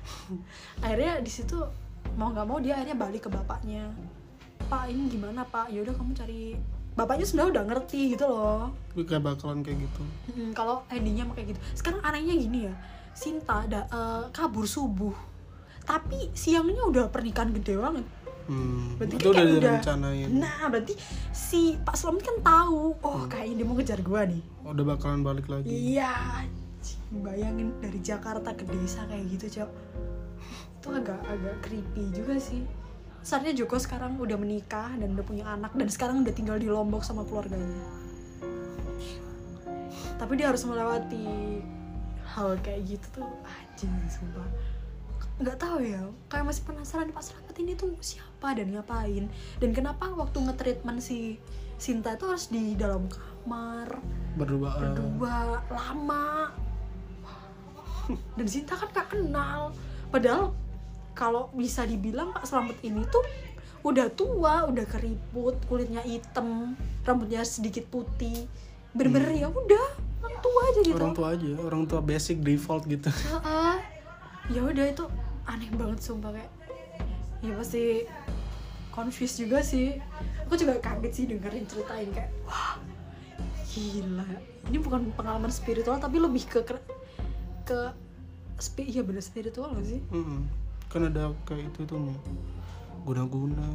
[0.87, 1.59] Akhirnya di situ
[2.15, 3.91] mau nggak mau dia akhirnya balik ke bapaknya
[4.71, 6.43] pak ini gimana pak yaudah kamu cari
[6.95, 10.03] bapaknya sebenarnya udah ngerti gitu loh kayak bakalan kayak gitu.
[10.31, 12.75] Mm, kalau endingnya kayak gitu sekarang anehnya gini ya
[13.15, 15.15] Sinta ada eh, kabur subuh
[15.85, 18.07] tapi siangnya udah pernikahan gede banget
[18.45, 19.01] Hmm.
[19.01, 20.29] Berarti itu kan udah direncanain.
[20.37, 20.93] nah berarti
[21.33, 25.49] si Pak Slamet kan tahu oh kayaknya dia mau ngejar gua nih Udah bakalan balik
[25.49, 25.69] lagi.
[25.69, 26.45] Iya,
[27.21, 29.71] bayangin dari Jakarta ke desa kayak gitu, Cok.
[30.85, 32.61] Itu agak agak creepy juga sih.
[33.25, 37.01] Saatnya Joko sekarang udah menikah dan udah punya anak dan sekarang udah tinggal di Lombok
[37.01, 37.89] sama keluarganya.
[40.21, 41.65] Tapi dia harus melewati
[42.37, 44.45] hal kayak gitu tuh anjing sumpah.
[45.41, 49.25] Nggak tahu ya, kayak masih penasaran Pak Slamet ini tuh siapa dan ngapain
[49.65, 51.41] dan kenapa waktu nge-treatment si
[51.81, 53.89] Sinta itu harus di dalam kamar
[54.37, 54.69] Berdua.
[54.79, 56.53] berdua lama
[58.37, 59.73] dan Sinta kan gak kenal
[60.13, 60.53] padahal
[61.15, 63.23] kalau bisa dibilang Pak Slamet ini tuh
[63.85, 66.75] udah tua udah keriput kulitnya hitam
[67.05, 68.49] rambutnya sedikit putih
[68.97, 69.87] bener-bener ya udah
[70.25, 73.11] orang tua aja gitu orang tua aja, orang tua basic default gitu.
[73.11, 73.77] Heeh.
[74.53, 75.05] ya udah itu
[75.45, 76.53] aneh banget sumpah kayak
[77.45, 78.09] ya pasti
[78.89, 80.01] confused juga sih
[80.49, 82.81] aku juga kaget sih dengerin ceritain kayak wah
[83.73, 84.29] gila
[84.71, 86.77] ini bukan pengalaman spiritual tapi lebih ke ke,
[87.69, 87.79] ke
[88.57, 90.47] spi ya bener spiritual gak sih Mm-mm.
[90.95, 92.19] Kan ada kayak itu tuh nih.
[93.03, 93.67] Guna-guna.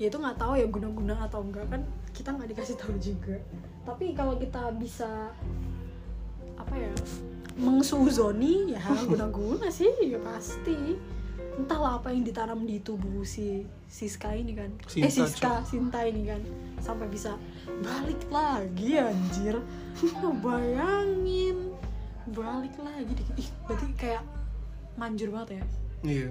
[0.00, 1.78] ya itu nggak tahu ya guna-guna atau enggak kan
[2.10, 3.40] kita nggak dikasih tahu juga.
[3.88, 5.32] Tapi kalau kita bisa
[6.60, 6.92] apa ya
[7.56, 11.00] mengsuzoni ya guna-guna sih ya pasti.
[11.52, 14.72] Entahlah apa yang ditanam di tubuh si Siska ini kan.
[14.96, 16.40] Eh Sinta, Siska Sinta ini kan.
[16.80, 17.36] Sampai bisa
[17.80, 19.56] balik lagi anjir.
[20.44, 21.72] Bayangin.
[22.32, 23.12] Balik lagi.
[23.40, 24.24] Ih berarti kayak
[25.00, 25.64] manjur banget ya
[26.02, 26.30] Iya.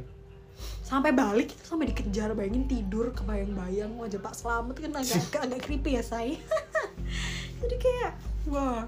[0.84, 5.60] sampai balik itu sampai dikejar bayangin tidur kebayang-bayang wajah Pak Slamet kan agak agak, agak
[5.63, 6.36] creepy ya say.
[7.63, 8.12] Jadi kayak
[8.51, 8.86] wah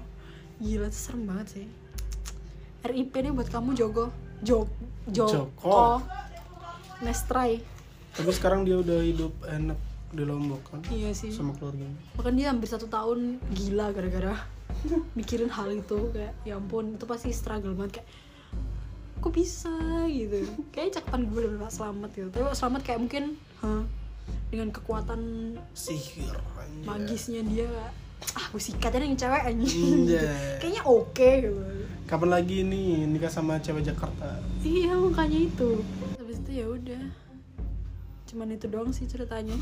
[0.60, 1.66] gila itu serem banget sih.
[2.84, 4.12] RIP nih buat kamu Jogo.
[4.44, 4.68] Jog
[5.08, 6.04] Joko, Joko.
[7.00, 7.64] Nestrai
[8.12, 9.80] Tapi sekarang dia udah hidup enak
[10.12, 10.80] di Lombok kan?
[10.92, 11.32] Iya sih.
[11.32, 11.96] Sama keluarganya.
[12.14, 14.36] bahkan dia hampir satu tahun gila gara-gara
[15.18, 18.08] mikirin hal itu kayak ya ampun itu pasti struggle banget kayak
[19.24, 19.72] kok bisa
[20.06, 20.36] gitu
[20.68, 23.24] kayak cakapan gue Pak Slamet gitu tapi Slamet kayak mungkin
[23.58, 23.80] hah,
[24.46, 25.20] dengan kekuatan
[25.72, 26.36] Sihir.
[26.52, 26.84] anjay.
[26.84, 27.72] magisnya dia
[28.30, 29.64] ah gue sikat aja yang cewek anjing
[30.04, 30.16] gitu.
[30.20, 30.56] Anjay.
[30.58, 31.64] kayaknya oke gitu
[32.04, 34.36] Kapan lagi nih nikah sama cewek Jakarta?
[34.60, 35.80] iya makanya itu
[36.14, 37.02] habis itu ya udah
[38.24, 39.56] cuman itu doang sih ceritanya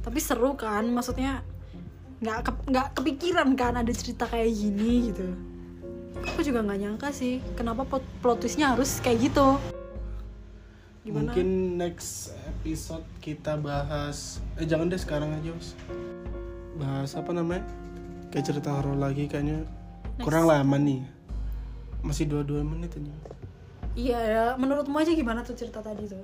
[0.00, 1.44] tapi seru kan maksudnya
[2.16, 5.28] nggak ke- nggak kepikiran kan ada cerita kayak gini gitu
[6.24, 9.58] aku juga nggak nyangka sih kenapa plot, plot twistnya harus kayak gitu
[11.02, 15.78] gimana Mungkin next episode kita bahas eh jangan deh sekarang aja, Us.
[16.74, 17.62] Bahas apa namanya?
[18.28, 19.62] Kayak cerita horor lagi kayaknya
[20.18, 21.06] kurang lama nih.
[22.02, 23.14] Masih dua-dua menit aja.
[23.94, 26.20] iya ya menurutmu aja gimana tuh cerita tadi tuh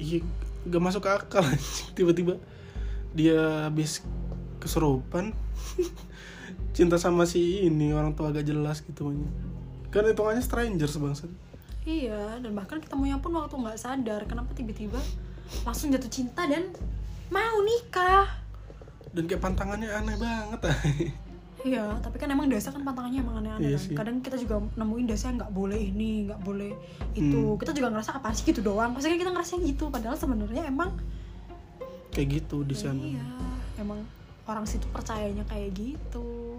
[0.00, 0.24] Iya,
[0.64, 1.44] gak masuk akal.
[1.96, 2.40] Tiba-tiba
[3.12, 4.00] dia habis
[4.56, 5.36] kesurupan
[6.72, 9.12] cinta sama si ini orang tua agak jelas gitu
[9.90, 11.30] kan hitungannya strangers bangsat
[11.80, 15.00] Iya, dan bahkan ketemunya pun waktu nggak sadar kenapa tiba-tiba
[15.64, 16.68] langsung jatuh cinta dan
[17.32, 18.28] mau nikah.
[19.16, 20.60] dan kayak pantangannya aneh banget
[21.60, 23.84] Iya, tapi kan emang desa kan pantangannya emang aneh-aneh Iya kan.
[23.84, 23.94] sih.
[23.96, 26.72] Kadang kita juga nemuin desa yang nggak boleh ini, nggak boleh
[27.12, 27.36] itu.
[27.36, 27.60] Hmm.
[27.60, 28.96] Kita juga ngerasa apa sih gitu doang.
[28.96, 30.96] Maksudnya kita ngerasa gitu, padahal sebenarnya emang
[32.10, 33.22] kayak gitu di sana iya,
[33.78, 34.02] emang
[34.50, 36.58] orang situ percayanya kayak gitu.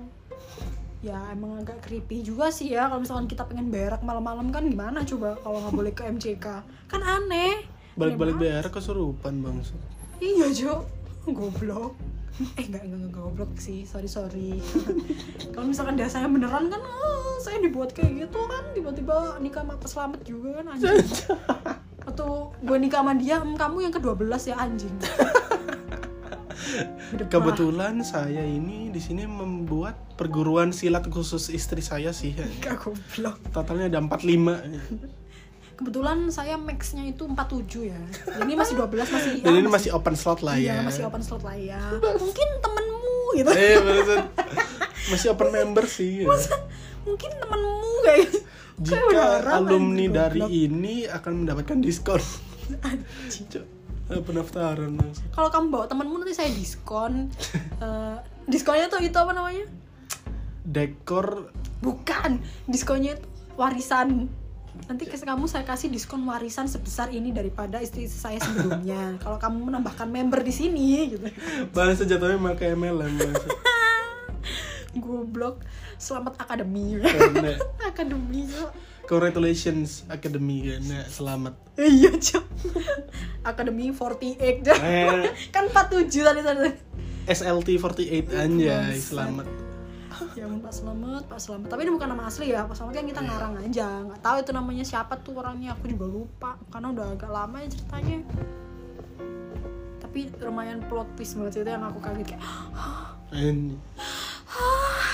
[1.01, 5.01] Ya emang agak creepy juga sih ya kalau misalkan kita pengen berak malam-malam kan gimana
[5.01, 6.45] coba kalau nggak boleh ke MCK
[6.85, 7.65] kan aneh
[7.97, 9.81] balik-balik daerah kesurupan bangsat
[10.21, 10.85] Iya Jo,
[11.37, 11.97] goblok.
[12.53, 14.61] Eh enggak, enggak, enggak goblok sih, sorry sorry.
[15.53, 20.21] Kalau misalkan dasarnya beneran kan, ah, saya dibuat kayak gitu kan, tiba-tiba nikah sama peselamat
[20.21, 21.01] juga kan anjing.
[22.09, 24.93] Atau gue nikah sama dia, "Hmm, kamu yang ke-12 ya anjing.
[27.31, 32.35] Kebetulan saya ini di sini membuat perguruan silat khusus istri saya sih.
[32.63, 33.37] Goblok.
[33.51, 35.21] totalnya ada 45
[35.81, 37.97] kebetulan saya maxnya itu 47 ya.
[38.45, 40.85] Ini masih 12 masih dan ya, ini masih open slot lah iya, ya.
[40.85, 41.81] masih open slot lah ya.
[41.97, 43.49] Mungkin temenmu gitu.
[43.49, 44.29] Eh maksud-
[45.09, 46.21] masih open member sih.
[47.01, 47.09] Ya.
[47.09, 48.29] mungkin temenmu kayak
[48.77, 49.25] jika
[49.57, 52.21] alumni dari ini akan mendapatkan diskon
[54.19, 55.23] pendaftaran langsung.
[55.31, 57.31] kalau kamu bawa temenmu nanti saya diskon.
[57.81, 59.65] Eh, diskonnya tuh itu apa namanya?
[60.61, 61.49] Dekor.
[61.81, 62.37] Bukan
[62.69, 63.25] diskonnya itu
[63.57, 64.29] warisan.
[64.85, 69.13] Nanti ke kamu saya kasih diskon warisan sebesar ini daripada istri saya sebelumnya.
[69.25, 71.25] Kalau kamu menambahkan member di sini gitu.
[71.73, 73.17] Bahasa jatuhnya pakai MLM
[75.01, 75.65] goblok.
[75.97, 77.01] Selamat akademi.
[77.81, 78.45] Akademi.
[79.11, 80.71] Congratulations academy.
[80.71, 81.53] Kan Nah, selamat.
[81.75, 82.45] Iya cok.
[83.43, 84.79] Akademi 48 Cok.
[84.79, 85.27] Eh.
[85.51, 86.71] kan 47 tadi tadi
[87.27, 89.11] SLT 48 anjay Bangsat.
[89.11, 89.47] selamat.
[90.31, 91.67] Ya ampun, Pak Selamat Pak Selamat.
[91.67, 92.93] Tapi ini bukan nama asli ya Pak Selamat.
[92.95, 93.87] Kan kita ngarang aja.
[94.07, 95.75] Nggak tahu itu namanya siapa tuh orangnya.
[95.75, 96.51] Aku juga lupa.
[96.71, 98.17] Karena udah agak lama ya ceritanya.
[99.99, 102.31] Tapi lumayan plot twist banget itu yang aku kaget.
[103.31, 103.75] Kayak Ini.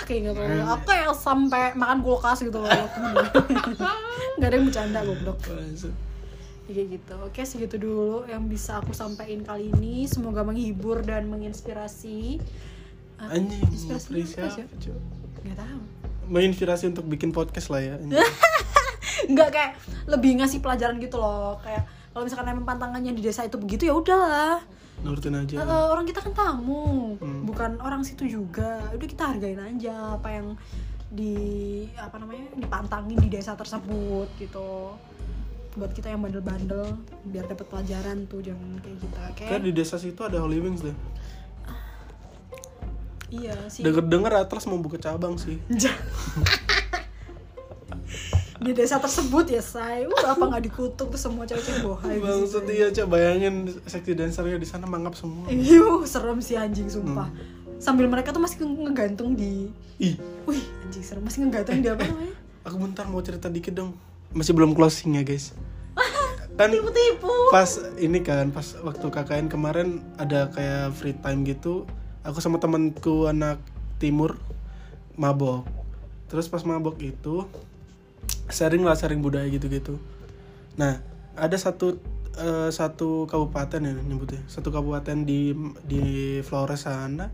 [0.07, 0.41] Kayak gitu.
[0.63, 2.71] Aku kayak sampai makan kulkas gitu loh.
[4.39, 5.37] Nggak ada yang bercanda goblok.
[5.43, 7.15] Kayak gitu.
[7.27, 10.07] Oke segitu dulu yang bisa aku sampaikan kali ini.
[10.07, 12.39] Semoga menghibur dan menginspirasi.
[13.19, 14.65] Ah, anjing inspirasi apa sih?
[15.43, 15.79] nggak tahu.
[16.31, 17.95] Menginspirasi untuk bikin podcast lah ya
[19.31, 19.71] nggak kayak
[20.05, 21.59] lebih ngasih pelajaran gitu loh.
[21.65, 24.61] Kayak kalau misalkan emang pantangannya di desa itu begitu ya udahlah
[24.99, 25.55] nurutin aja.
[25.57, 27.45] Eh, orang kita kan tamu Hmm.
[27.45, 28.81] bukan orang situ juga.
[28.89, 30.57] Udah kita hargain aja apa yang
[31.07, 31.37] di
[31.95, 34.93] apa namanya dipantangin di desa tersebut gitu.
[35.73, 39.45] Buat kita yang bandel-bandel biar dapat pelajaran tuh jangan kayak gitu oke?
[39.45, 40.97] Kan di desa situ ada Holy Wings deh.
[43.27, 43.83] Iya sih.
[43.83, 45.59] Denger denger Atlas mau buka cabang sih
[48.67, 52.59] di desa tersebut ya say uh, apa nggak dikutuk tuh semua cewek-cewek bohai Bang say.
[52.59, 57.27] setia coba bayangin seksi dancernya di sana mangap semua Iya, serem sih anjing sumpah.
[57.27, 57.55] Hmm.
[57.77, 62.03] Sambil mereka tuh masih nge- ngegantung di ih Wih, anjing serem masih ngegantung di apa
[62.03, 62.35] namanya?
[62.61, 63.95] aku bentar mau cerita dikit dong
[64.29, 65.55] masih belum closing ya guys
[66.59, 67.31] kan Tipu-tipu.
[67.47, 71.87] pas ini kan pas waktu KKN kemarin ada kayak free time gitu
[72.21, 73.61] aku sama temanku anak
[73.95, 74.35] timur
[75.13, 75.63] mabok
[76.27, 77.47] terus pas mabok itu
[78.47, 79.97] sharing lah sharing budaya gitu-gitu
[80.75, 80.99] nah
[81.33, 81.97] ada satu
[82.33, 86.03] eh, satu kabupaten ya nyebutnya satu kabupaten di di
[86.41, 87.29] Flores sana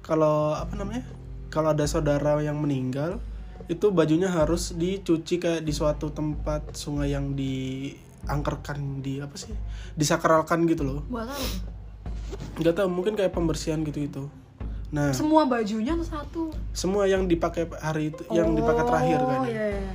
[0.00, 1.04] kalau apa namanya
[1.50, 3.18] kalau ada saudara yang meninggal
[3.66, 9.54] itu bajunya harus dicuci kayak di suatu tempat sungai yang diangkerkan di apa sih
[9.94, 11.46] disakralkan gitu loh Buat apa?
[12.58, 14.22] nggak tahu mungkin kayak pembersihan gitu itu
[14.90, 16.50] nah Semua bajunya satu?
[16.74, 19.92] semua yang dipakai hari itu yang dipakai terakhir kan Oh, iya, iya.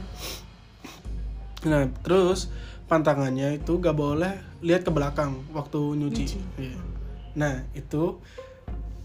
[1.65, 2.47] Nah terus
[2.85, 6.39] pantangannya itu gak boleh lihat ke belakang waktu nyuci, Nyuci.
[6.61, 6.77] Iya.
[7.33, 8.21] nah itu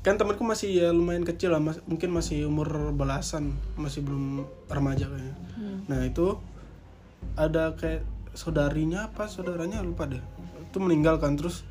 [0.00, 5.04] kan temanku masih ya lumayan kecil lah mas- mungkin masih umur belasan masih belum remaja
[5.06, 5.84] kayaknya Hmm.
[5.86, 6.40] nah itu
[7.36, 8.00] ada kayak
[8.32, 10.22] saudarinya apa saudaranya lupa deh
[10.62, 11.68] itu meninggal kan terus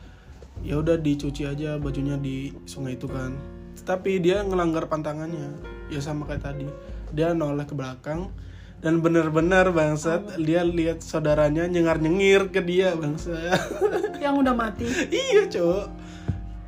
[0.62, 3.34] ya udah dicuci aja bajunya di sungai itu kan
[3.82, 6.68] tapi dia ngelanggar pantangannya ya sama kayak tadi
[7.10, 8.30] dia noleh ke belakang
[8.80, 13.60] dan bener-bener bangsat dia lihat saudaranya nyengar nyengir ke dia bangsat.
[14.24, 14.88] Yang udah mati.
[15.12, 15.44] iya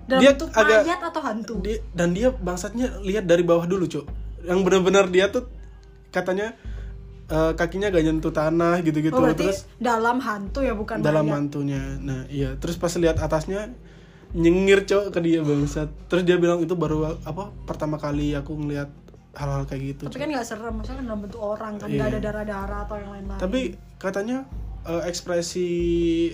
[0.07, 1.55] Dalam Dia bentuk agak- mayat atau hantu?
[1.63, 4.05] Dia- dan dia bangsatnya lihat dari bawah dulu cok.
[4.43, 5.47] Yang benar-benar dia tuh
[6.11, 6.51] katanya
[7.31, 9.15] eh, kakinya gak nyentuh tanah gitu-gitu.
[9.15, 11.35] Oh, terus dalam hantu ya bukan dalam mayat.
[11.39, 12.59] mantunya nah iya.
[12.59, 13.71] Terus pas lihat atasnya
[14.35, 15.87] nyengir cok ke dia bangsat.
[16.11, 18.91] Terus dia bilang itu baru apa pertama kali aku ngelihat
[19.33, 20.19] hal-hal kayak gitu Tapi Cok.
[20.19, 22.11] kan nggak serem, maksudnya kan dalam bentuk orang kan nggak Iya.
[22.11, 23.39] ada darah-darah atau yang lain-lain.
[23.39, 23.59] tapi
[23.97, 24.37] katanya
[24.81, 25.69] eh, ekspresi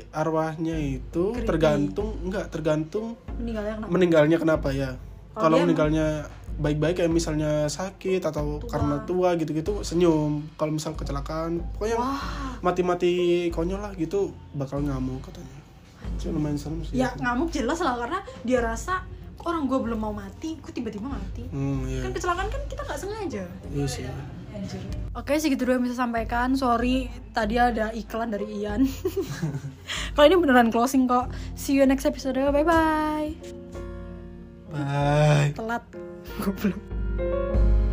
[0.10, 1.46] arwahnya itu Creepy.
[1.46, 3.90] tergantung enggak tergantung meninggalnya kenapa?
[3.90, 4.92] meninggalnya kenapa ya
[5.34, 6.26] Kalau meninggalnya
[6.58, 8.66] baik-baik kayak misalnya sakit atau Tua.
[8.68, 12.18] karena tua gitu-gitu senyum kalau misal kecelakaan pokoknya Wah,
[12.60, 13.14] mati-mati
[13.48, 15.58] konyol lah gitu bakal ngamuk katanya
[16.16, 20.00] Itu lumayan serem sih ya ngamuk jelas lah karena dia rasa "Kok orang gue belum
[20.00, 21.48] mau mati, gue tiba-tiba mati.
[21.48, 23.44] hmm iya Kan kecelakaan kan kita nggak sengaja.
[23.72, 24.04] iya sih
[24.52, 24.82] Anjir.
[25.14, 26.58] Oke segitu dulu yang bisa sampaikan.
[26.58, 28.90] Sorry tadi ada iklan dari Ian.
[30.18, 31.30] Kalau ini beneran closing kok.
[31.54, 32.36] See you next episode.
[32.36, 33.32] Bye bye.
[34.74, 35.84] bye Telat.
[36.42, 37.86] Goblok.